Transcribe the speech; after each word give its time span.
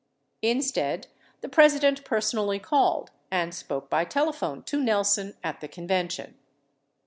Instead, 0.41 1.05
the 1.41 1.47
President 1.47 2.03
personally 2.03 2.57
called 2.57 3.11
and 3.29 3.53
spoke 3.53 3.87
by 3.87 4.03
telephone 4.03 4.63
to 4.63 4.81
Nelson 4.81 5.35
at 5.43 5.61
the 5.61 5.67
convention. 5.67 6.39